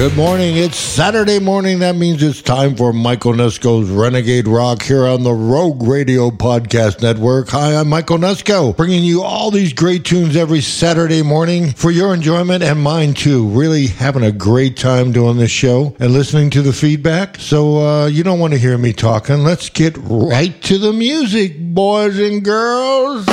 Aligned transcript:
Good 0.00 0.16
morning. 0.16 0.56
It's 0.56 0.78
Saturday 0.78 1.38
morning. 1.38 1.80
That 1.80 1.94
means 1.94 2.22
it's 2.22 2.40
time 2.40 2.74
for 2.74 2.90
Michael 2.90 3.34
Onesko's 3.34 3.90
Renegade 3.90 4.48
Rock 4.48 4.80
here 4.80 5.04
on 5.04 5.24
the 5.24 5.34
Rogue 5.34 5.82
Radio 5.82 6.30
Podcast 6.30 7.02
Network. 7.02 7.50
Hi, 7.50 7.76
I'm 7.76 7.90
Michael 7.90 8.16
Onesko, 8.16 8.74
bringing 8.74 9.04
you 9.04 9.22
all 9.22 9.50
these 9.50 9.74
great 9.74 10.06
tunes 10.06 10.36
every 10.36 10.62
Saturday 10.62 11.22
morning 11.22 11.72
for 11.72 11.90
your 11.90 12.14
enjoyment 12.14 12.62
and 12.62 12.82
mine 12.82 13.12
too. 13.12 13.46
Really 13.48 13.88
having 13.88 14.22
a 14.22 14.32
great 14.32 14.78
time 14.78 15.12
doing 15.12 15.36
this 15.36 15.50
show 15.50 15.94
and 16.00 16.14
listening 16.14 16.48
to 16.48 16.62
the 16.62 16.72
feedback. 16.72 17.36
So 17.36 17.86
uh, 17.86 18.06
you 18.06 18.22
don't 18.22 18.40
want 18.40 18.54
to 18.54 18.58
hear 18.58 18.78
me 18.78 18.94
talking. 18.94 19.44
Let's 19.44 19.68
get 19.68 19.98
right 19.98 20.62
to 20.62 20.78
the 20.78 20.94
music, 20.94 21.58
boys 21.60 22.18
and 22.18 22.42
girls. 22.42 23.26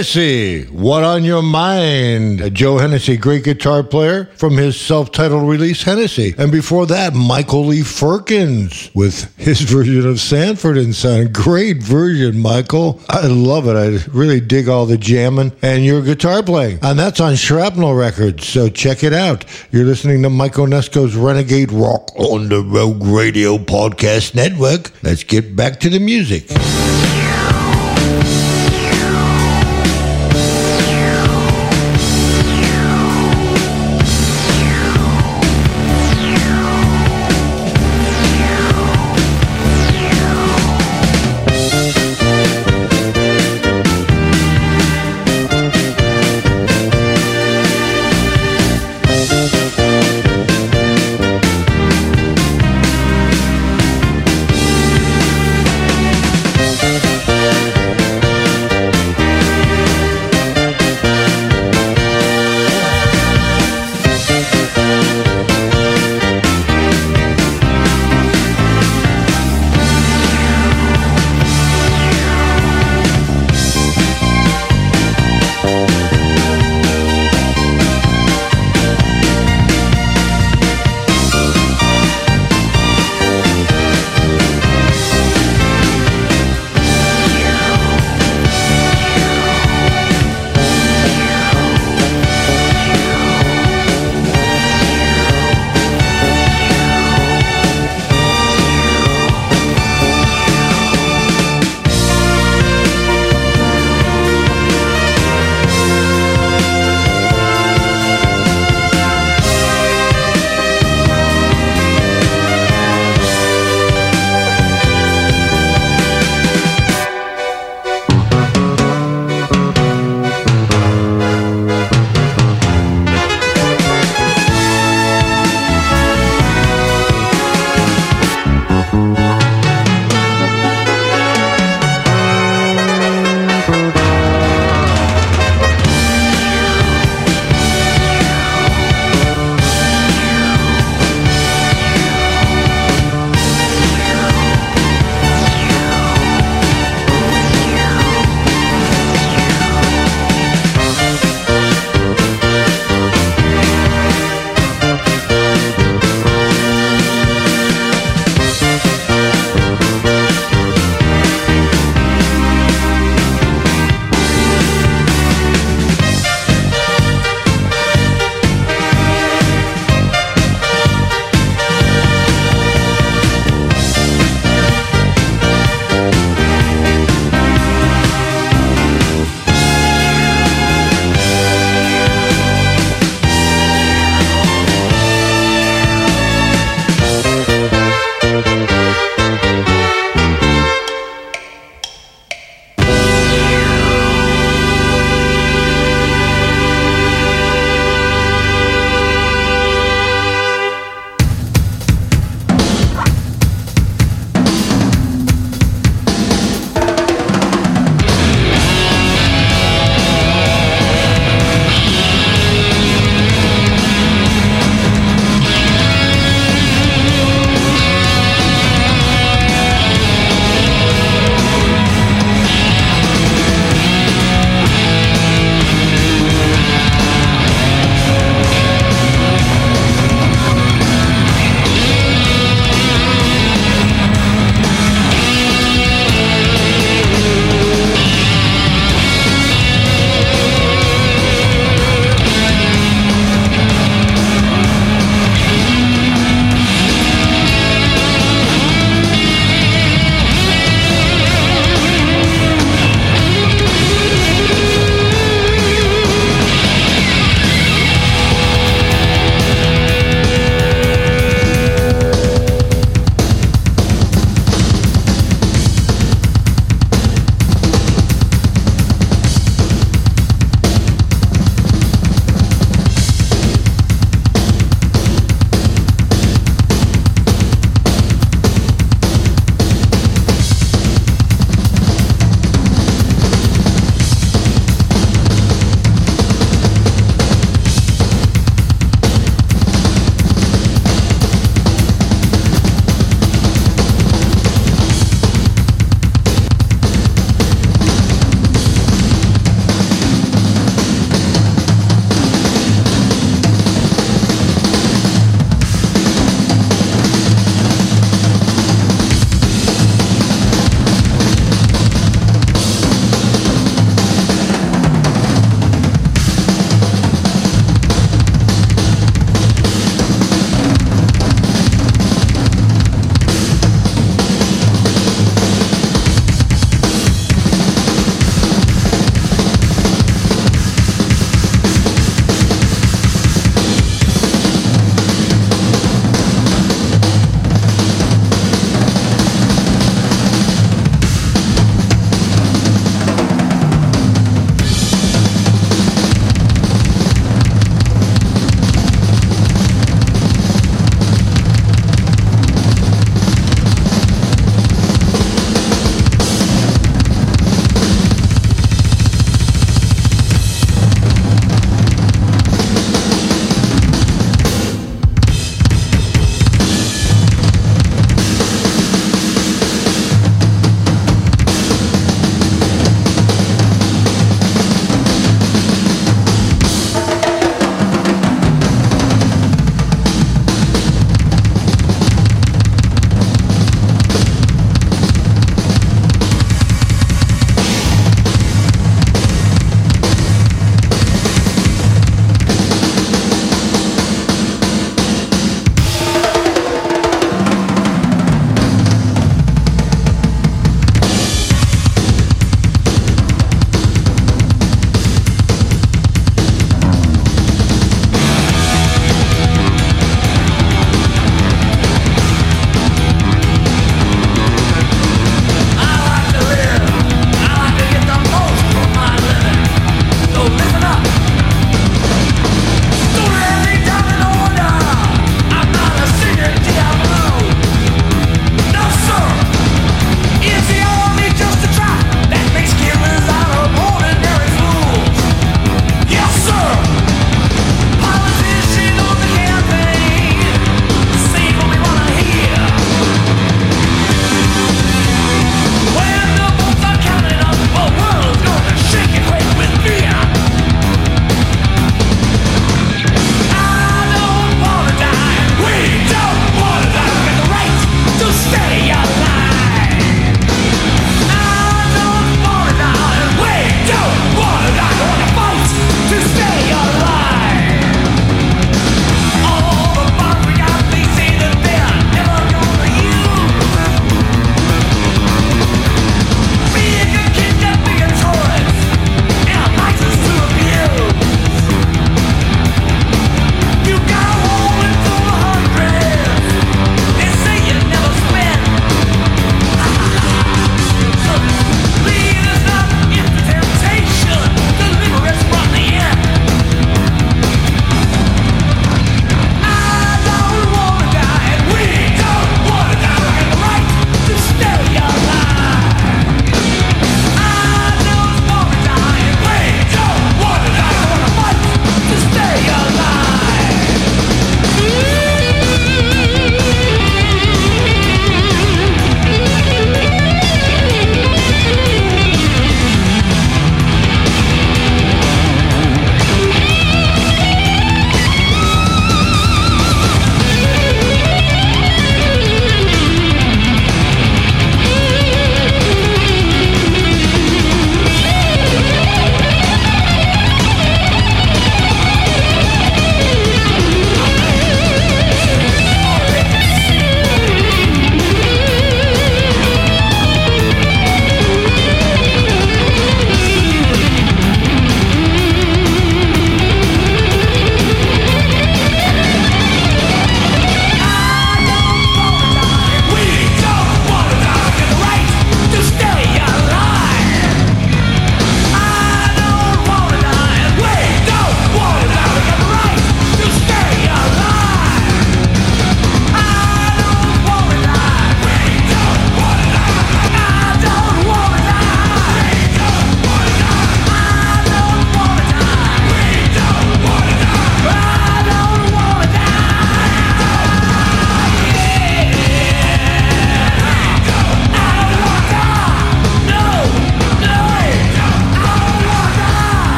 Hennessy, 0.00 0.64
what 0.68 1.04
on 1.04 1.24
your 1.24 1.42
mind? 1.42 2.54
Joe 2.54 2.78
Hennessy, 2.78 3.18
great 3.18 3.44
guitar 3.44 3.82
player 3.82 4.30
from 4.34 4.56
his 4.56 4.80
self 4.80 5.12
titled 5.12 5.46
release, 5.46 5.82
Hennessy. 5.82 6.34
And 6.38 6.50
before 6.50 6.86
that, 6.86 7.12
Michael 7.12 7.66
Lee 7.66 7.82
Firkins 7.82 8.90
with 8.94 9.30
his 9.36 9.60
version 9.70 10.08
of 10.08 10.18
Sanford 10.18 10.78
and 10.78 10.94
Son. 10.94 11.30
Great 11.30 11.82
version, 11.82 12.38
Michael. 12.38 12.98
I 13.10 13.26
love 13.26 13.68
it. 13.68 13.76
I 13.76 14.02
really 14.10 14.40
dig 14.40 14.70
all 14.70 14.86
the 14.86 14.96
jamming 14.96 15.52
and 15.60 15.84
your 15.84 16.00
guitar 16.00 16.42
playing. 16.42 16.78
And 16.80 16.98
that's 16.98 17.20
on 17.20 17.36
Shrapnel 17.36 17.94
Records, 17.94 18.48
so 18.48 18.70
check 18.70 19.04
it 19.04 19.12
out. 19.12 19.44
You're 19.70 19.84
listening 19.84 20.22
to 20.22 20.30
Mike 20.30 20.54
Onesko's 20.54 21.14
Renegade 21.14 21.72
Rock 21.72 22.10
on 22.16 22.48
the 22.48 22.62
Rogue 22.62 23.02
Radio 23.02 23.58
Podcast 23.58 24.34
Network. 24.34 24.92
Let's 25.02 25.24
get 25.24 25.54
back 25.54 25.78
to 25.80 25.90
the 25.90 26.00
music. 26.00 26.48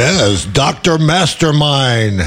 Yes, 0.00 0.46
Dr. 0.46 0.96
Mastermind 0.96 2.22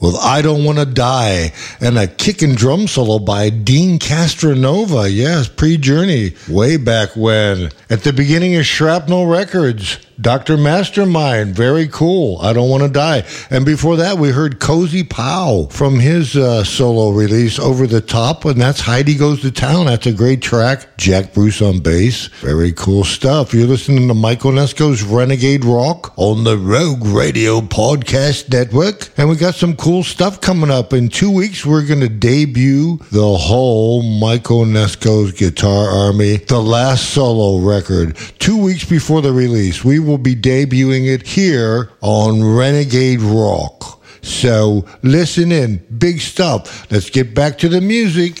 with 0.00 0.16
I 0.16 0.42
Don't 0.42 0.64
Want 0.64 0.78
to 0.78 0.84
Die 0.84 1.52
and 1.80 1.96
a 1.96 2.08
kick 2.08 2.42
and 2.42 2.56
drum 2.56 2.88
solo 2.88 3.20
by 3.20 3.48
Deen 3.48 4.00
Castronovo. 4.00 5.08
Yes, 5.08 5.46
pre 5.46 5.76
journey, 5.76 6.34
way 6.48 6.76
back 6.78 7.10
when. 7.14 7.70
At 7.88 8.02
the 8.02 8.12
beginning 8.12 8.56
of 8.56 8.66
Shrapnel 8.66 9.26
Records. 9.26 9.98
Dr. 10.20 10.56
Mastermind, 10.56 11.54
very 11.54 11.88
cool. 11.88 12.38
I 12.42 12.52
don't 12.52 12.68
want 12.68 12.82
to 12.82 12.90
die. 12.90 13.24
And 13.48 13.64
before 13.64 13.96
that, 13.96 14.18
we 14.18 14.30
heard 14.30 14.60
Cozy 14.60 15.02
Powell 15.02 15.70
from 15.70 15.98
his 15.98 16.36
uh, 16.36 16.62
solo 16.64 17.10
release, 17.10 17.58
Over 17.58 17.86
the 17.86 18.02
Top, 18.02 18.44
and 18.44 18.60
that's 18.60 18.80
Heidi 18.80 19.14
Goes 19.14 19.40
to 19.42 19.50
Town. 19.50 19.86
That's 19.86 20.06
a 20.06 20.12
great 20.12 20.42
track. 20.42 20.96
Jack 20.98 21.32
Bruce 21.32 21.62
on 21.62 21.80
bass. 21.80 22.26
Very 22.40 22.72
cool 22.72 23.04
stuff. 23.04 23.54
You're 23.54 23.66
listening 23.66 24.08
to 24.08 24.14
Michael 24.14 24.52
Onesko's 24.52 25.02
Renegade 25.02 25.64
Rock 25.64 26.12
on 26.16 26.44
the 26.44 26.58
Rogue 26.58 27.06
Radio 27.06 27.62
Podcast 27.62 28.52
Network. 28.52 29.10
And 29.16 29.30
we 29.30 29.36
got 29.36 29.54
some 29.54 29.76
cool 29.76 30.02
stuff 30.02 30.42
coming 30.42 30.70
up. 30.70 30.92
In 30.92 31.08
two 31.08 31.30
weeks, 31.30 31.64
we're 31.64 31.86
going 31.86 32.00
to 32.00 32.08
debut 32.10 32.98
the 33.10 33.36
whole 33.36 34.02
Michael 34.02 34.64
Onesko's 34.66 35.32
Guitar 35.32 35.88
Army, 35.88 36.36
the 36.36 36.60
last 36.60 37.10
solo 37.14 37.66
record, 37.66 38.16
two 38.38 38.58
weeks 38.62 38.84
before 38.84 39.22
the 39.22 39.32
release. 39.32 39.82
We 39.82 39.98
will 40.10 40.18
be 40.18 40.34
debuting 40.34 41.06
it 41.06 41.24
here 41.24 41.88
on 42.00 42.42
Renegade 42.42 43.20
Rock. 43.20 44.02
So 44.22 44.84
listen 45.04 45.52
in, 45.52 45.76
big 45.98 46.20
stuff. 46.20 46.90
Let's 46.90 47.10
get 47.10 47.32
back 47.32 47.58
to 47.58 47.68
the 47.68 47.80
music. 47.80 48.40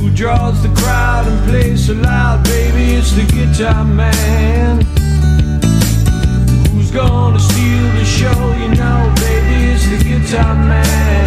Who 0.00 0.10
draws 0.10 0.62
the 0.62 0.72
crowd 0.74 1.26
and 1.28 1.48
plays 1.50 1.86
so 1.86 1.92
loud, 1.92 2.44
baby? 2.44 2.94
It's 2.94 3.12
the 3.12 3.24
guitar 3.24 3.84
man. 3.84 5.03
Gonna 6.94 7.40
steal 7.40 7.90
the 7.94 8.04
show? 8.04 8.52
You 8.52 8.68
know, 8.68 9.12
baby, 9.16 9.72
it's 9.72 9.84
the 9.88 9.98
guitar 10.08 10.54
man. 10.54 11.23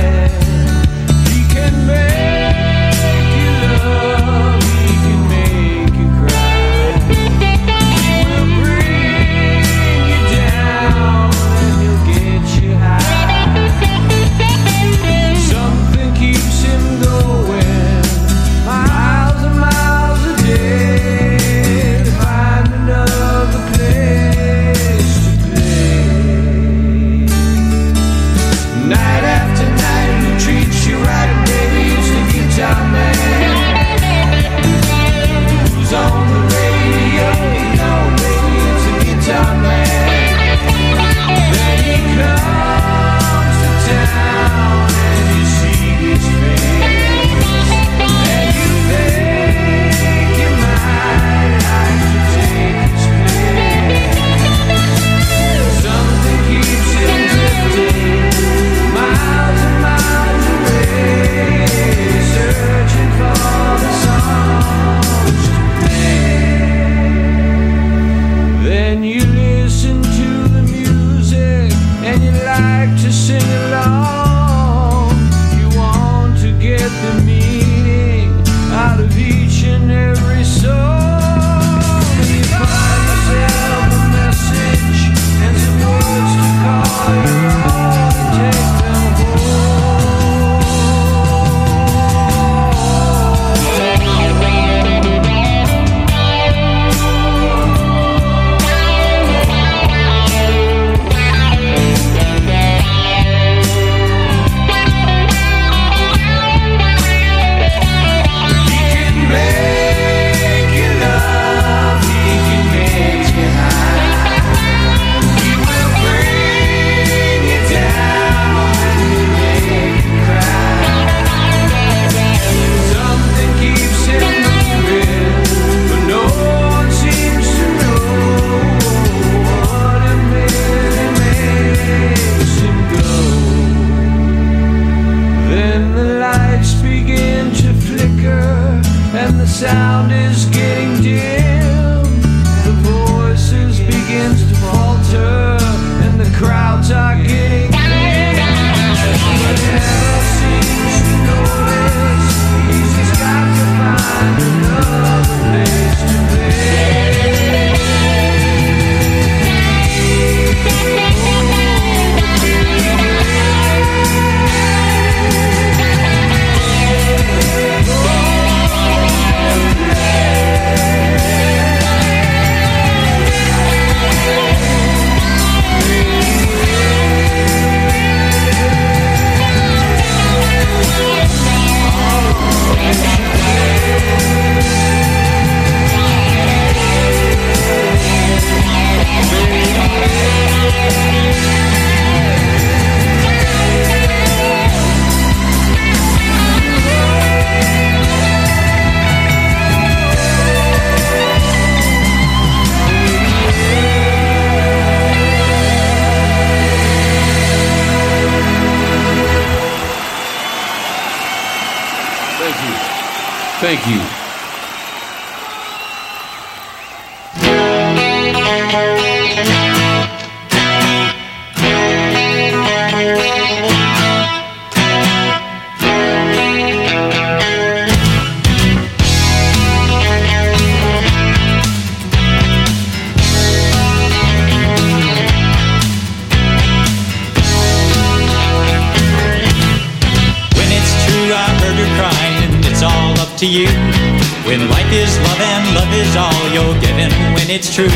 It's 247.57 247.73
true, 247.73 247.89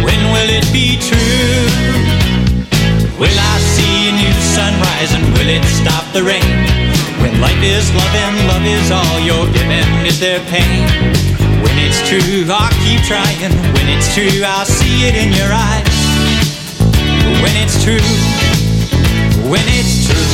when 0.00 0.16
will 0.32 0.48
it 0.48 0.64
be 0.72 0.96
true? 0.96 1.68
Will 3.20 3.28
I 3.28 3.54
see 3.76 4.08
a 4.08 4.16
new 4.16 4.32
sunrise 4.40 5.12
and 5.12 5.20
will 5.36 5.52
it 5.52 5.60
stop 5.68 6.08
the 6.16 6.24
rain? 6.24 6.40
When 7.20 7.36
life 7.38 7.60
is 7.60 7.92
love 7.92 8.16
and 8.16 8.48
love 8.48 8.64
is 8.64 8.88
all 8.90 9.20
you're 9.20 9.44
given, 9.52 9.84
is 10.08 10.18
there 10.18 10.40
pain? 10.48 10.88
When 11.60 11.76
it's 11.84 12.00
true, 12.08 12.48
I'll 12.48 12.72
keep 12.80 13.04
trying. 13.04 13.52
When 13.76 13.92
it's 13.92 14.08
true, 14.14 14.40
I'll 14.40 14.64
see 14.64 15.04
it 15.04 15.20
in 15.20 15.36
your 15.36 15.52
eyes. 15.52 15.92
When 17.44 17.52
it's 17.60 17.76
true, 17.84 18.00
when 19.52 19.68
it's 19.68 20.08
true, 20.08 20.32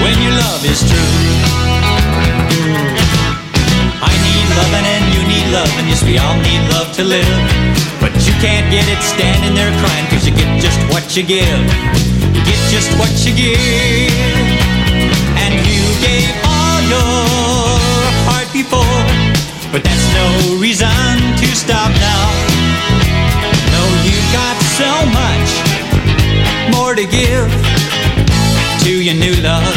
when 0.00 0.16
your 0.24 0.32
love 0.32 0.64
is 0.64 0.80
true. 0.88 2.95
Loving 4.56 4.88
and 4.88 5.04
you 5.12 5.20
need 5.28 5.46
loving, 5.52 5.86
yes, 5.92 6.02
we 6.02 6.16
all 6.16 6.36
need 6.40 6.62
love 6.72 6.88
to 6.96 7.04
live. 7.04 7.40
But 8.00 8.16
you 8.24 8.32
can't 8.40 8.64
get 8.72 8.88
it 8.88 9.02
standing 9.04 9.52
there 9.52 9.68
crying, 9.84 10.06
cause 10.08 10.24
you 10.24 10.32
get 10.32 10.48
just 10.60 10.80
what 10.88 11.04
you 11.16 11.22
give. 11.22 11.60
You 12.32 12.40
get 12.40 12.60
just 12.72 12.88
what 12.96 13.12
you 13.20 13.36
give. 13.36 14.48
And 15.36 15.52
you 15.68 15.84
gave 16.00 16.32
all 16.48 16.80
your 16.88 17.20
heart 18.24 18.48
before, 18.48 19.04
but 19.68 19.84
that's 19.84 20.08
no 20.16 20.56
reason 20.56 20.88
to 21.36 21.46
stop 21.52 21.92
now. 22.00 22.26
No, 23.76 23.82
you 24.08 24.16
got 24.32 24.56
so 24.80 24.88
much 25.12 25.50
more 26.72 26.94
to 26.96 27.04
give 27.04 27.44
to 28.84 28.90
your 29.04 29.16
new 29.20 29.36
love 29.42 29.75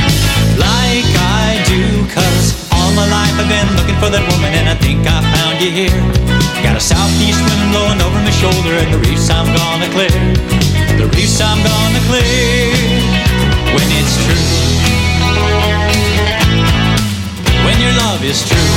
my 2.99 3.07
life 3.07 3.35
I've 3.39 3.47
been 3.47 3.69
looking 3.79 3.95
for 4.03 4.12
that 4.12 4.23
woman 4.27 4.51
and 4.59 4.67
I 4.67 4.75
think 4.75 5.07
I 5.07 5.23
found 5.31 5.63
you 5.63 5.71
here. 5.71 5.99
Got 6.59 6.75
a 6.75 6.83
southeast 6.83 7.39
wind 7.39 7.63
blowing 7.71 7.99
over 8.03 8.19
my 8.19 8.33
shoulder 8.35 8.75
and 8.75 8.91
the 8.91 8.99
reefs 9.07 9.31
I'm 9.31 9.47
gonna 9.47 9.88
clear. 9.95 10.12
The 10.99 11.07
reefs 11.15 11.39
I'm 11.39 11.59
gonna 11.63 12.03
clear 12.12 12.75
when 13.71 13.88
it's 13.95 14.15
true. 14.19 14.47
When 17.63 17.77
your 17.79 17.95
love 18.03 18.19
is 18.19 18.43
true. 18.43 18.71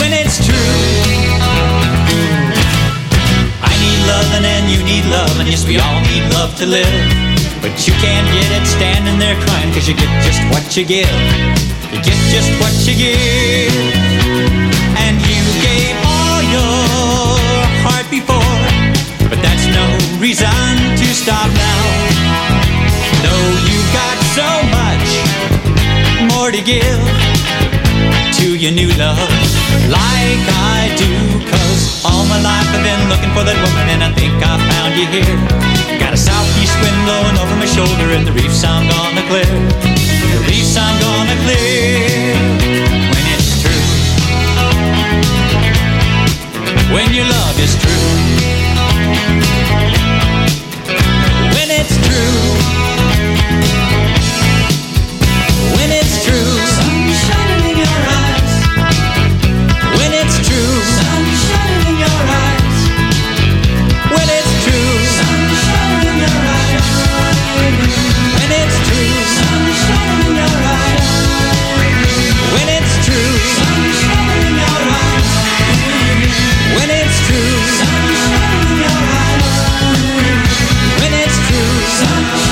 When 0.00 0.16
it's 0.16 0.40
true. 0.40 0.76
I 3.68 3.72
need 3.84 4.00
loving 4.08 4.44
and 4.48 4.64
you 4.72 4.80
need 4.80 5.04
love, 5.12 5.36
and 5.40 5.48
yes, 5.48 5.68
we 5.68 5.76
all 5.76 6.00
need 6.08 6.24
love 6.32 6.56
to 6.56 6.64
live. 6.64 7.19
But 7.60 7.86
you 7.86 7.92
can't 8.00 8.26
get 8.32 8.48
it 8.56 8.66
standing 8.66 9.18
there 9.18 9.36
crying, 9.44 9.70
cause 9.72 9.86
you 9.86 9.94
get 9.94 10.08
just 10.24 10.40
what 10.48 10.64
you 10.76 10.84
give. 10.84 11.12
You 11.92 12.00
get 12.00 12.16
just 12.32 12.48
what 12.60 12.72
you 12.88 12.96
give. 12.96 13.76
And 14.96 15.20
you 15.20 15.40
gave 15.60 15.96
all 16.08 16.40
your 16.56 17.36
heart 17.84 18.08
before, 18.08 18.56
but 19.28 19.38
that's 19.44 19.66
no 19.76 19.84
reason 20.18 20.48
to 20.96 21.06
stop 21.12 21.52
now. 21.52 21.82
No, 23.24 23.36
you've 23.68 23.92
got 23.92 24.16
so 24.32 24.48
much 24.72 25.08
more 26.32 26.50
to 26.50 26.62
give 26.64 27.00
to 28.40 28.56
your 28.56 28.72
new 28.72 28.88
love 28.96 29.59
like 29.88 30.44
I 30.76 30.90
do 30.96 31.12
cause 31.50 32.04
all 32.04 32.24
my 32.26 32.40
life 32.40 32.68
I've 32.70 32.84
been 32.84 33.08
looking 33.08 33.32
for 33.36 33.44
that 33.44 33.58
woman 33.60 33.86
and 33.90 34.00
I 34.02 34.10
think 34.14 34.34
I 34.40 34.56
found 34.70 34.94
you 34.96 35.06
here. 35.10 35.38
Got 35.98 36.14
a 36.14 36.20
southeast 36.20 36.74
wind 36.80 36.98
blowing 37.04 37.36
over 37.36 37.54
my 37.56 37.66
shoulder 37.66 38.14
and 38.14 38.26
the 38.26 38.32
reefs 38.32 38.64
I'm 38.64 38.86
gonna 38.88 39.24
clear. 39.28 39.50
The 40.32 40.40
reefs 40.46 40.76
I'm 40.76 40.96
gonna 41.02 41.36
clear 41.44 42.36
when 43.10 43.24
it's 43.34 43.60
true. 43.62 43.86
When 46.94 47.08
your 47.12 47.26
love 47.26 47.56
is 47.58 47.74
true. 47.78 48.08
When 51.54 51.68
it's 51.70 51.94
true 52.06 52.59
Sunshine. 81.60 82.49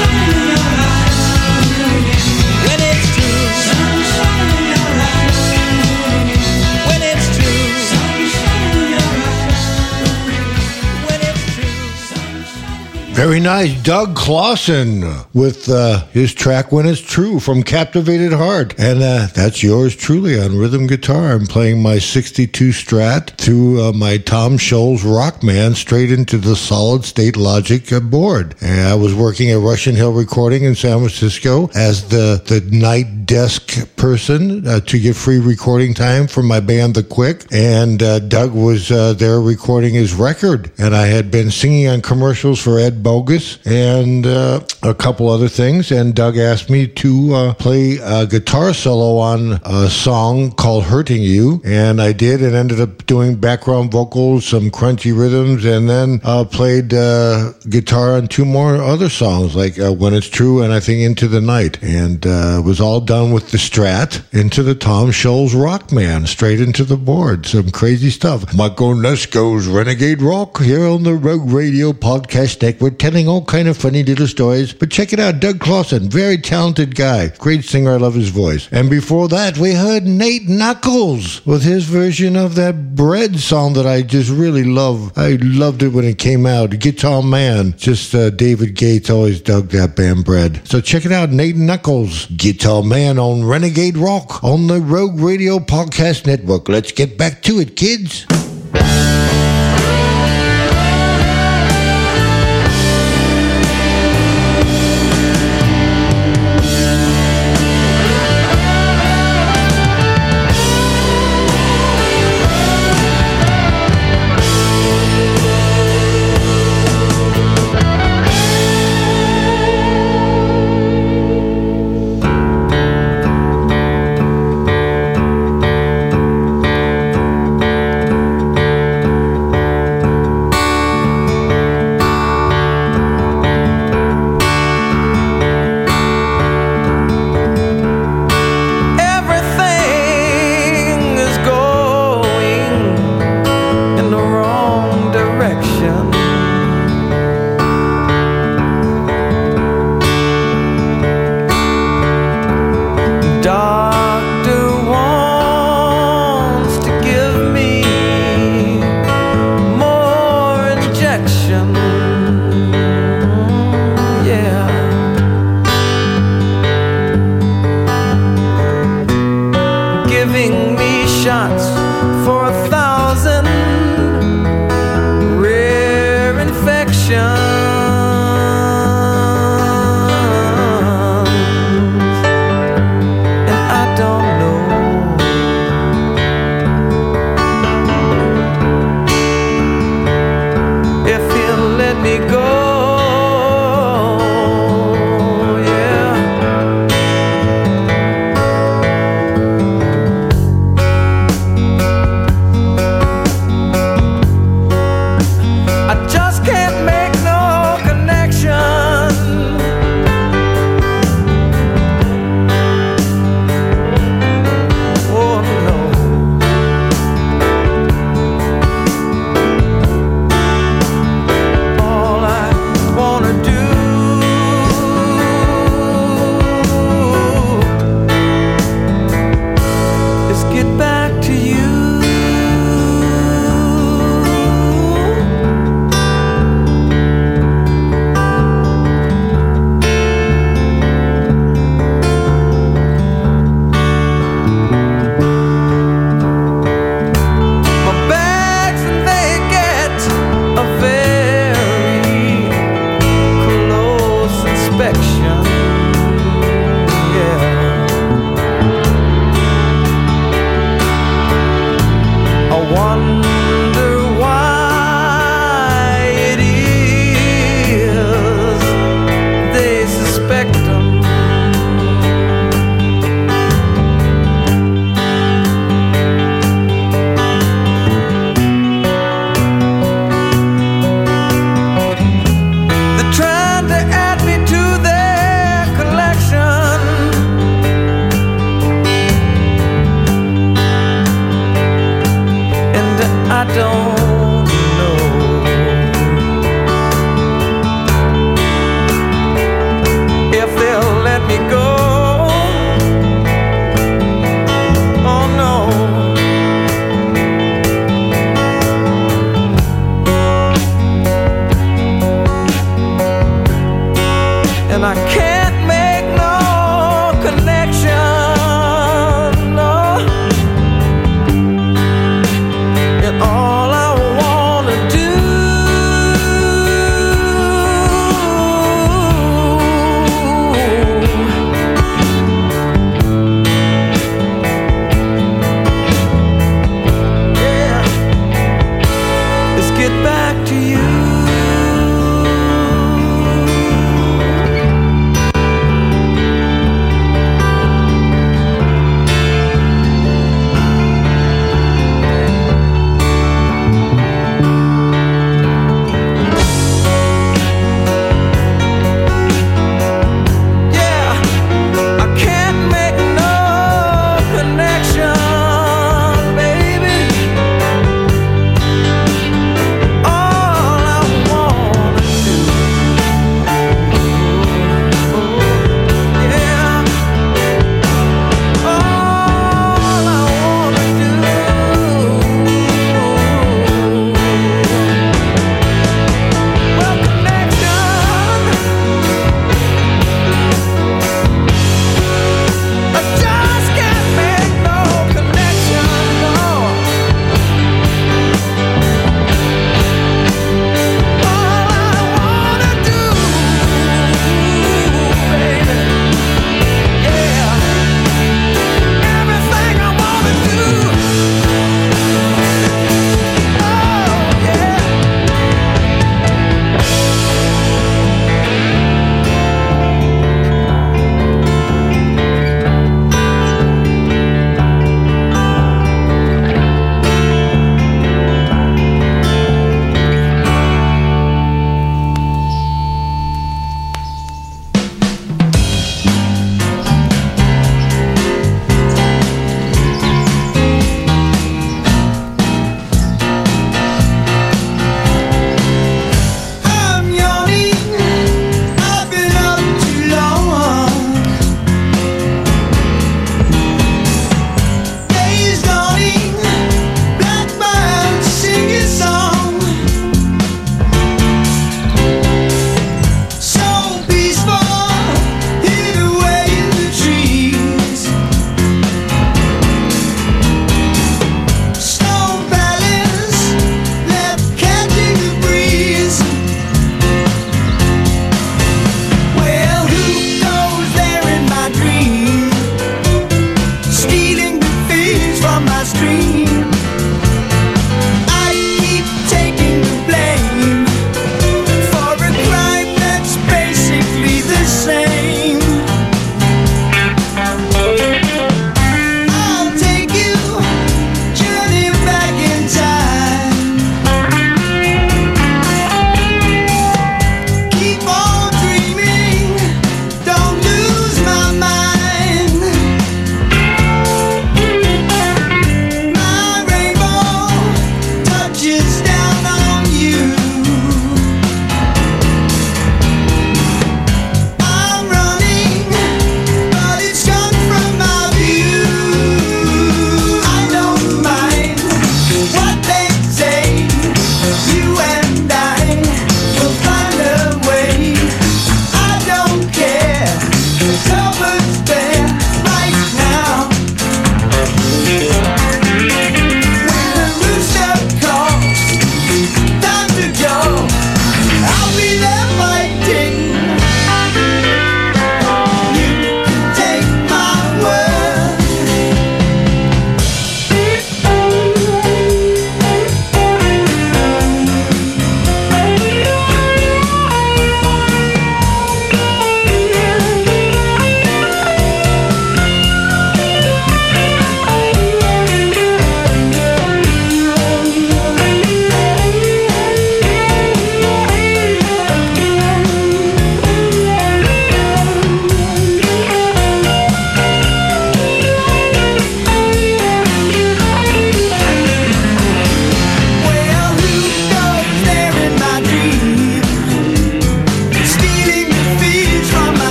Very 13.29 13.41
nice. 13.41 13.83
Doug 13.83 14.17
Clausen 14.17 15.05
with 15.35 15.69
uh, 15.69 16.07
his 16.13 16.33
track 16.33 16.73
When 16.73 16.87
It's 16.87 16.99
True 16.99 17.39
from 17.39 17.63
Captivated 17.63 18.33
Heart. 18.33 18.77
And 18.79 19.03
uh, 19.03 19.27
that's 19.35 19.63
yours 19.63 19.95
truly 19.95 20.41
on 20.41 20.57
rhythm 20.57 20.87
guitar. 20.87 21.33
I'm 21.33 21.47
playing 21.47 21.83
my 21.83 21.99
62 21.99 22.71
Strat 22.71 23.37
through 23.37 23.83
uh, 23.83 23.93
my 23.93 24.17
Tom 24.17 24.57
Scholz's 24.57 25.05
Rockman 25.05 25.75
straight 25.75 26.11
into 26.11 26.39
the 26.39 26.57
solid 26.57 27.05
state 27.05 27.37
logic 27.37 27.91
board. 28.05 28.55
And 28.63 28.89
I 28.89 28.95
was 28.95 29.15
working 29.15 29.51
at 29.51 29.59
Russian 29.59 29.95
Hill 29.95 30.15
Recording 30.15 30.65
in 30.65 30.75
San 30.75 30.97
Francisco 30.97 31.69
as 31.75 32.09
the, 32.09 32.43
the 32.47 32.67
night 32.75 33.27
desk 33.27 33.95
person 33.97 34.67
uh, 34.67 34.81
to 34.81 34.99
get 34.99 35.15
free 35.15 35.39
recording 35.39 35.93
time 35.93 36.29
for 36.29 36.43
my 36.43 36.61
band 36.61 36.95
The 36.95 37.03
Quick. 37.03 37.45
And 37.53 38.03
uh, 38.03 38.21
Doug 38.21 38.55
was 38.55 38.91
uh, 38.91 39.13
there 39.13 39.39
recording 39.39 39.93
his 39.93 40.15
record. 40.15 40.73
And 40.79 40.97
I 40.97 41.09
had 41.09 41.31
been 41.31 41.51
singing 41.51 41.89
on 41.89 42.01
commercials 42.01 42.59
for 42.59 42.79
Ed 42.79 43.03
Bogas 43.19 43.59
and 43.67 44.27
uh, 44.27 44.61
a 44.83 44.95
couple 44.95 45.29
other 45.29 45.49
things. 45.49 45.91
And 45.91 46.15
Doug 46.15 46.37
asked 46.37 46.71
me 46.71 46.87
to 46.87 47.35
uh, 47.35 47.55
play 47.55 47.99
a 48.03 48.27
guitar 48.27 48.73
solo 48.75 49.19
on 49.19 49.61
a 49.65 49.89
song 49.89 50.53
called 50.53 50.85
Hurting 50.85 51.23
You. 51.23 51.61
And 51.65 52.01
I 52.01 52.13
did 52.13 52.43
and 52.43 52.55
ended 52.55 52.81
up 52.81 53.07
doing 53.07 53.37
background 53.37 53.93
vocals, 53.93 54.47
some 54.47 54.71
crunchy 54.71 55.17
rhythms, 55.19 55.65
and 55.65 55.89
then 55.89 56.21
uh, 56.25 56.45
played 56.45 56.95
uh, 56.95 57.53
guitar 57.69 58.13
on 58.13 58.29
two 58.29 58.45
more 58.45 58.77
other 58.77 59.09
songs, 59.09 59.57
like 59.57 59.79
uh, 59.79 59.93
When 59.93 60.15
It's 60.15 60.29
True 60.29 60.63
and 60.63 60.73
I 60.73 60.81
think 60.81 61.01
Into 61.01 61.29
the 61.29 61.41
Night. 61.41 61.83
And 61.83 62.27
uh, 62.27 62.59
it 62.61 62.65
was 62.65 62.81
all 62.81 63.01
done 63.01 63.33
with 63.33 63.51
the 63.51 63.59
Strat 63.59 64.23
into 64.33 64.63
the 64.63 64.75
Tom 64.75 65.09
Scholz's 65.09 65.55
Rockman, 65.55 66.27
straight 66.27 66.61
into 66.61 66.85
the 66.85 66.97
board. 66.97 67.47
Some 67.47 67.71
crazy 67.71 68.11
stuff. 68.11 68.55
Michael 68.55 68.95
Onesko's 68.95 69.67
Renegade 69.67 70.23
Rock 70.23 70.61
here 70.61 70.87
on 70.87 71.03
the 71.03 71.15
Rogue 71.15 71.51
Radio 71.51 71.93
Podcast 71.93 72.63
Network, 72.63 72.99
telling 73.09 73.27
all 73.27 73.43
kind 73.43 73.69
of 73.69 73.75
funny 73.75 74.03
little 74.03 74.27
stories. 74.27 74.75
But 74.75 74.91
check 74.91 75.15
it 75.15 75.19
out, 75.19 75.41
Doug 75.41 75.61
Clausen, 75.61 76.11
very 76.11 76.37
talented 76.37 76.95
guy, 76.95 77.29
great 77.39 77.65
singer. 77.65 77.95
I 77.95 77.97
love 77.97 78.13
his 78.13 78.29
voice. 78.29 78.69
And 78.71 78.91
before 78.91 79.29
that, 79.29 79.57
we 79.57 79.73
heard 79.73 80.05
Nate 80.05 80.47
Knuckles 80.47 81.45
with 81.47 81.63
his 81.63 81.85
version 81.85 82.37
of 82.37 82.55
that 82.57 82.95
Bread 82.95 83.39
song 83.39 83.73
that 83.75 83.87
I 83.87 84.03
just 84.03 84.29
really 84.29 84.65
love. 84.65 85.17
I 85.17 85.39
loved 85.41 85.83
it 85.83 85.89
when 85.89 86.05
it 86.05 86.19
came 86.19 86.45
out. 86.45 86.79
Guitar 86.81 87.23
Man, 87.23 87.75
just 87.79 88.15
uh, 88.15 88.29
David 88.29 88.75
Gates 88.75 89.09
always 89.09 89.41
dug 89.41 89.69
that 89.69 89.97
band 89.97 90.27
Bread. 90.27 90.61
So 90.69 90.83
check 90.83 91.07
it 91.07 91.13
out, 91.13 91.31
Nate 91.31 91.57
Knuckles, 91.57 92.27
Guitar 92.27 92.83
Man 92.83 93.19
on 93.19 93.43
Renegade 93.43 93.97
Rock 93.97 94.45
on 94.45 94.67
the 94.67 94.83
Rogue 94.83 95.19
Radio 95.19 95.61
Podcast 95.61 96.27
Network. 96.27 96.69
Let's 96.69 96.93
get 96.93 97.17
back 97.17 97.41
to 97.45 97.59
it, 97.61 97.75
kids. 97.75 98.27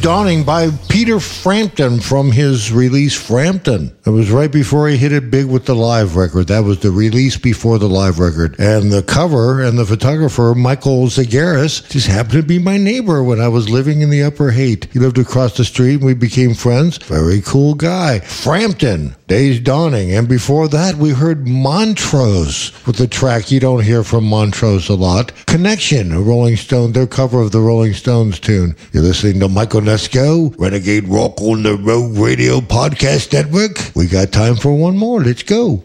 Dawning 0.00 0.44
by 0.44 0.70
Peter 0.88 1.20
Frampton 1.20 2.00
from 2.00 2.32
his 2.32 2.72
release 2.72 3.14
Frampton. 3.14 3.94
It 4.06 4.10
was 4.10 4.30
right 4.30 4.50
before 4.50 4.88
he 4.88 4.96
hit 4.96 5.12
it 5.12 5.30
big 5.30 5.44
with 5.44 5.66
the 5.66 5.74
live 5.74 6.16
record. 6.16 6.46
That 6.46 6.64
was 6.64 6.78
the 6.78 6.90
release 6.90 7.36
before 7.36 7.78
the 7.78 7.88
live 7.88 8.18
record. 8.18 8.58
And 8.58 8.90
the 8.90 9.02
cover 9.02 9.62
and 9.62 9.78
the 9.78 9.84
photographer, 9.84 10.54
Michael 10.54 11.08
Zagaris, 11.08 11.86
just 11.90 12.06
happened 12.06 12.32
to 12.32 12.42
be 12.42 12.58
my 12.58 12.78
neighbor 12.78 13.22
when 13.22 13.40
I 13.40 13.48
was 13.48 13.68
living 13.68 14.00
in 14.00 14.08
the 14.08 14.22
Upper 14.22 14.50
Haight. 14.52 14.90
He 14.90 14.98
lived 14.98 15.18
across 15.18 15.56
the 15.58 15.66
street 15.66 15.96
and 15.96 16.04
we 16.04 16.14
became 16.14 16.54
friends. 16.54 16.96
Very 16.96 17.42
cool 17.42 17.74
guy. 17.74 18.20
Frampton, 18.20 19.14
Days 19.26 19.60
Dawning. 19.60 20.12
And 20.12 20.26
before 20.26 20.66
that, 20.68 20.94
we 20.94 21.10
heard 21.10 21.46
Montrose 21.46 22.72
with 22.86 22.96
the 22.96 23.06
track 23.06 23.50
you 23.50 23.60
don't 23.60 23.84
hear 23.84 24.02
from 24.02 24.24
Montrose 24.24 24.88
a 24.88 24.94
lot. 24.94 25.32
Connection, 25.46 26.12
a 26.12 26.20
Rolling 26.20 26.56
Stone, 26.56 26.92
their 26.92 27.06
cover 27.06 27.42
of 27.42 27.52
the 27.52 27.60
Rolling 27.60 27.92
Stones 27.92 28.40
tune. 28.40 28.74
You're 28.92 29.02
listening 29.02 29.40
to 29.40 29.48
Michael 29.48 29.82
Nesco, 29.90 30.54
Renegade 30.56 31.08
Rock 31.08 31.40
on 31.40 31.64
the 31.64 31.74
Rogue 31.74 32.16
Radio 32.16 32.60
Podcast 32.60 33.32
Network. 33.32 33.90
We 33.96 34.06
got 34.06 34.30
time 34.30 34.54
for 34.54 34.72
one 34.72 34.96
more. 34.96 35.20
Let's 35.20 35.42
go. 35.42 35.82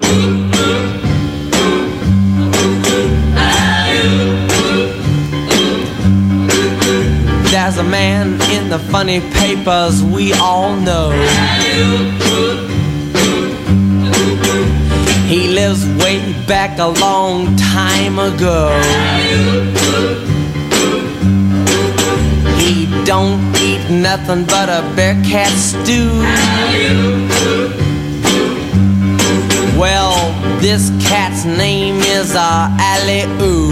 There's 7.50 7.78
a 7.80 7.84
man 7.84 8.40
in 8.52 8.70
the 8.70 8.78
funny 8.92 9.22
papers 9.22 10.04
we 10.04 10.34
all 10.34 10.76
know. 10.76 11.10
He 15.26 15.48
lives 15.48 15.84
way 16.04 16.20
back 16.46 16.78
a 16.78 16.90
long 17.02 17.56
time 17.56 18.20
ago. 18.20 18.70
He 22.60 22.86
don't 23.04 23.55
nothing 23.90 24.46
but 24.46 24.70
a 24.70 24.82
bear 24.96 25.16
cat 25.24 25.52
stew. 25.52 26.10
Well, 29.78 30.16
this 30.60 30.90
cat's 31.02 31.46
name 31.46 31.98
is 32.00 32.36
uh, 32.36 32.70
Oo. 33.42 33.72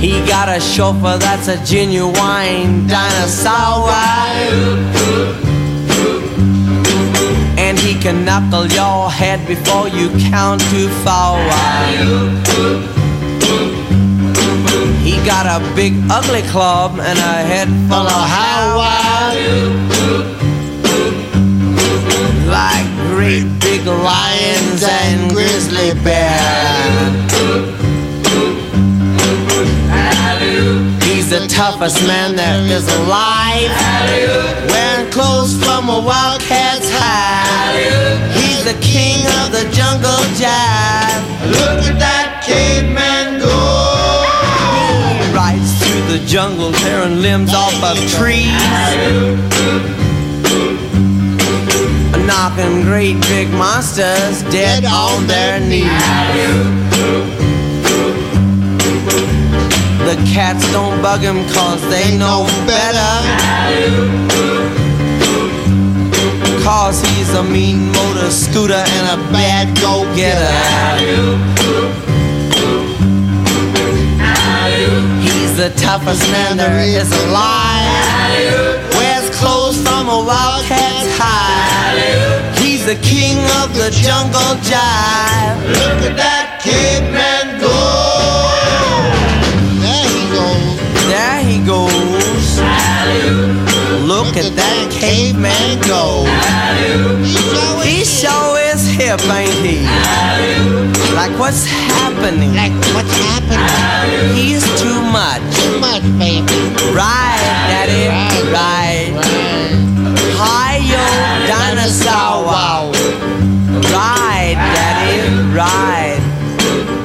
He 0.00 0.12
got 0.26 0.48
a 0.48 0.58
chauffeur 0.58 1.18
that's 1.18 1.48
a 1.48 1.62
genuine 1.64 2.86
dinosaur. 2.86 3.90
And 7.58 7.78
he 7.78 7.94
can 8.00 8.24
knuckle 8.24 8.66
your 8.66 9.10
head 9.10 9.46
before 9.46 9.88
you 9.88 10.08
count 10.30 10.62
to 10.70 10.88
four. 11.04 12.99
Got 15.30 15.46
a 15.46 15.74
big 15.76 15.94
ugly 16.10 16.42
club 16.50 16.98
and 16.98 17.16
a 17.16 17.34
head 17.50 17.68
full 17.88 18.06
of 18.18 18.28
how 18.34 18.50
like 22.50 22.86
great 23.14 23.46
big 23.60 23.86
lions 23.86 24.82
and 24.82 25.30
grizzly 25.30 25.94
bears. 26.02 27.30
He's 31.04 31.30
the 31.30 31.46
toughest 31.46 32.04
man 32.08 32.34
there 32.34 32.66
is 32.66 32.88
alive. 32.98 33.70
Wearing 34.68 35.12
clothes 35.12 35.54
from 35.62 35.88
a 35.90 36.00
wildcat's 36.02 36.90
hide. 36.90 38.34
He's 38.34 38.64
the 38.64 38.78
king 38.82 39.24
of 39.38 39.52
the 39.52 39.64
jungle 39.70 40.22
jive. 40.42 41.22
Look 41.46 41.86
at 41.86 41.98
that 42.00 42.42
caveman 42.44 43.29
the 46.10 46.18
jungle, 46.26 46.72
tearing 46.72 47.22
limbs 47.22 47.54
off 47.54 47.72
of 47.84 47.96
trees. 48.18 48.50
Knocking 52.26 52.82
great 52.82 53.20
big 53.28 53.48
monsters 53.50 54.42
dead 54.50 54.84
on 54.84 55.24
their 55.28 55.60
knees. 55.60 55.84
The 60.08 60.16
cats 60.34 60.66
don't 60.72 61.00
bug 61.00 61.20
him 61.20 61.46
cause 61.54 61.80
they 61.88 62.18
know 62.18 62.44
better. 62.66 63.12
Cause 66.64 67.00
he's 67.10 67.32
a 67.34 67.44
mean 67.44 67.92
motor 67.92 68.30
scooter 68.32 68.82
and 68.98 69.20
a 69.20 69.32
bad 69.32 69.80
go 69.80 70.02
the 75.60 75.68
toughest 75.76 76.22
man 76.32 76.56
there 76.56 76.80
is 76.80 77.12
alive. 77.24 78.80
Wears 78.96 79.28
clothes 79.38 79.76
from 79.76 80.08
a 80.08 80.24
wildcat's 80.24 81.12
hide. 81.20 82.56
He's 82.56 82.86
the 82.86 82.94
king 82.94 83.36
of 83.60 83.68
the 83.76 83.90
jungle 83.92 84.56
jive. 84.64 85.60
Look 85.68 86.00
at 86.08 86.16
that 86.16 86.64
caveman 86.64 87.60
go. 87.60 87.76
There 89.84 90.08
he 90.08 90.24
goes. 90.32 90.80
There 91.12 91.42
he 91.44 91.58
goes. 91.60 92.48
Look 94.08 94.38
at 94.40 94.56
that 94.56 94.88
caveman 94.90 95.78
go. 95.84 96.24
He 97.84 98.02
sure 98.02 98.59
is 98.72 98.86
hip, 98.86 99.20
ain't 99.30 99.50
he? 99.66 99.82
Like 101.14 101.36
what's 101.38 101.66
happening? 101.66 102.54
Like 102.54 102.72
what's 102.94 103.12
happening? 103.26 104.34
He's 104.34 104.62
too 104.80 105.00
much. 105.10 105.42
Too 105.58 105.80
much, 105.80 106.02
baby. 106.18 106.46
Right, 106.94 107.40
daddy. 107.66 108.06
Right. 108.54 109.10
Hi, 110.38 110.76
yo, 110.86 111.02
dinosaur. 111.50 112.46
Wow. 112.46 112.92
Right, 113.90 114.54
daddy. 114.54 115.18
Right. 115.52 116.20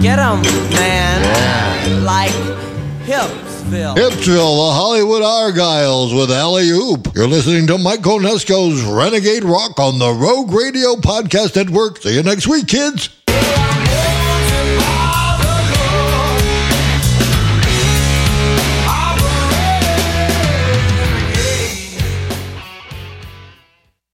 Get 0.02 0.20
him, 0.20 0.42
man. 0.78 2.04
Like 2.04 2.36
Hipsville. 3.76 4.26
The 4.26 4.74
Hollywood 4.74 5.22
Argyles 5.22 6.18
with 6.18 6.32
Alley 6.32 6.70
Oop. 6.70 7.14
You're 7.14 7.28
listening 7.28 7.68
to 7.68 7.78
Mike 7.78 8.02
Onesko's 8.02 8.82
Renegade 8.84 9.44
Rock 9.44 9.80
on 9.80 10.00
the 10.00 10.12
Rogue 10.12 10.52
Radio 10.52 10.96
Podcast 10.96 11.56
Network. 11.56 12.02
See 12.02 12.16
you 12.16 12.24
next 12.24 12.48
week, 12.48 12.68
kids. 12.68 13.10